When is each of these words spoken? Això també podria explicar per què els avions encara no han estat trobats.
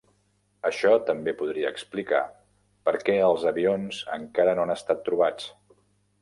Això 0.67 0.93
també 1.09 1.33
podria 1.41 1.69
explicar 1.77 2.21
per 2.89 2.95
què 3.09 3.19
els 3.27 3.45
avions 3.53 4.01
encara 4.19 4.57
no 4.61 4.65
han 4.65 4.75
estat 4.79 5.05
trobats. 5.11 5.53